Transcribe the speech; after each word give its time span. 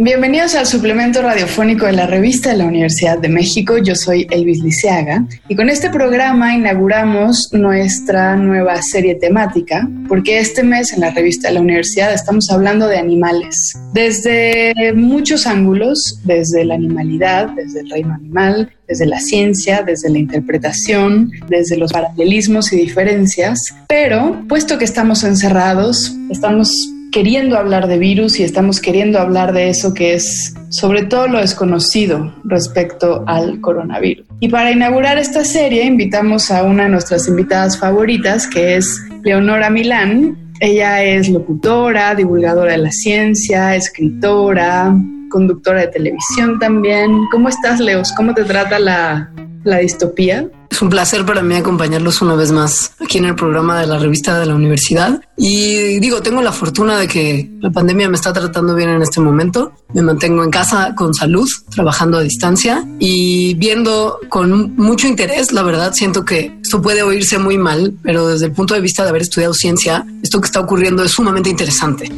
Bienvenidos 0.00 0.54
al 0.54 0.64
suplemento 0.64 1.22
radiofónico 1.22 1.84
de 1.86 1.90
la 1.90 2.06
revista 2.06 2.50
de 2.50 2.58
la 2.58 2.66
Universidad 2.66 3.18
de 3.18 3.28
México. 3.28 3.78
Yo 3.78 3.96
soy 3.96 4.28
Elvis 4.30 4.62
Liceaga 4.62 5.26
y 5.48 5.56
con 5.56 5.68
este 5.68 5.90
programa 5.90 6.54
inauguramos 6.54 7.48
nuestra 7.50 8.36
nueva 8.36 8.80
serie 8.80 9.16
temática 9.16 9.90
porque 10.06 10.38
este 10.38 10.62
mes 10.62 10.92
en 10.92 11.00
la 11.00 11.10
revista 11.10 11.48
de 11.48 11.54
la 11.54 11.62
universidad 11.62 12.14
estamos 12.14 12.48
hablando 12.48 12.86
de 12.86 12.96
animales 12.96 13.76
desde 13.92 14.92
muchos 14.94 15.48
ángulos, 15.48 16.20
desde 16.22 16.64
la 16.64 16.74
animalidad, 16.74 17.48
desde 17.56 17.80
el 17.80 17.90
reino 17.90 18.14
animal, 18.14 18.70
desde 18.86 19.04
la 19.04 19.18
ciencia, 19.18 19.82
desde 19.82 20.10
la 20.10 20.18
interpretación, 20.18 21.32
desde 21.48 21.76
los 21.76 21.92
paralelismos 21.92 22.72
y 22.72 22.76
diferencias, 22.76 23.74
pero 23.88 24.44
puesto 24.48 24.78
que 24.78 24.84
estamos 24.84 25.24
encerrados, 25.24 26.14
estamos 26.30 26.94
queriendo 27.10 27.58
hablar 27.58 27.86
de 27.88 27.98
virus 27.98 28.38
y 28.38 28.44
estamos 28.44 28.80
queriendo 28.80 29.18
hablar 29.18 29.52
de 29.52 29.68
eso 29.68 29.94
que 29.94 30.14
es 30.14 30.54
sobre 30.70 31.04
todo 31.04 31.28
lo 31.28 31.40
desconocido 31.40 32.34
respecto 32.44 33.24
al 33.26 33.60
coronavirus. 33.60 34.26
Y 34.40 34.48
para 34.48 34.70
inaugurar 34.70 35.18
esta 35.18 35.44
serie 35.44 35.84
invitamos 35.84 36.50
a 36.50 36.62
una 36.62 36.84
de 36.84 36.90
nuestras 36.90 37.26
invitadas 37.28 37.78
favoritas, 37.78 38.46
que 38.46 38.76
es 38.76 39.00
Leonora 39.24 39.70
Milán. 39.70 40.36
Ella 40.60 41.02
es 41.02 41.28
locutora, 41.28 42.14
divulgadora 42.14 42.72
de 42.72 42.78
la 42.78 42.92
ciencia, 42.92 43.74
escritora, 43.74 44.94
conductora 45.30 45.82
de 45.82 45.88
televisión 45.88 46.58
también. 46.58 47.10
¿Cómo 47.30 47.48
estás, 47.48 47.80
Leos? 47.80 48.12
¿Cómo 48.16 48.34
te 48.34 48.44
trata 48.44 48.78
la, 48.78 49.30
la 49.64 49.78
distopía? 49.78 50.48
Es 50.70 50.82
un 50.82 50.90
placer 50.90 51.24
para 51.24 51.42
mí 51.42 51.54
acompañarlos 51.54 52.20
una 52.20 52.34
vez 52.34 52.52
más 52.52 52.92
aquí 53.02 53.18
en 53.18 53.24
el 53.24 53.34
programa 53.34 53.80
de 53.80 53.86
la 53.86 53.98
revista 53.98 54.38
de 54.38 54.46
la 54.46 54.54
universidad. 54.54 55.20
Y 55.36 55.98
digo, 55.98 56.20
tengo 56.20 56.42
la 56.42 56.52
fortuna 56.52 56.98
de 56.98 57.08
que 57.08 57.50
la 57.60 57.70
pandemia 57.70 58.08
me 58.08 58.16
está 58.16 58.32
tratando 58.32 58.74
bien 58.74 58.90
en 58.90 59.02
este 59.02 59.20
momento. 59.20 59.72
Me 59.94 60.02
mantengo 60.02 60.44
en 60.44 60.50
casa 60.50 60.94
con 60.94 61.14
salud, 61.14 61.48
trabajando 61.70 62.18
a 62.18 62.22
distancia 62.22 62.84
y 62.98 63.54
viendo 63.54 64.18
con 64.28 64.76
mucho 64.76 65.08
interés. 65.08 65.52
La 65.52 65.62
verdad, 65.62 65.92
siento 65.94 66.24
que 66.24 66.58
esto 66.62 66.82
puede 66.82 67.02
oírse 67.02 67.38
muy 67.38 67.56
mal, 67.56 67.94
pero 68.02 68.28
desde 68.28 68.46
el 68.46 68.52
punto 68.52 68.74
de 68.74 68.80
vista 68.80 69.02
de 69.02 69.08
haber 69.08 69.22
estudiado 69.22 69.54
ciencia, 69.54 70.04
esto 70.22 70.40
que 70.40 70.46
está 70.46 70.60
ocurriendo 70.60 71.02
es 71.02 71.12
sumamente 71.12 71.48
interesante. 71.48 72.10